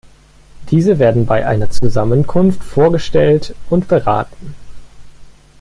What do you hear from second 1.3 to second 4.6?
einer Zusammenkunft vorgestellt und beraten.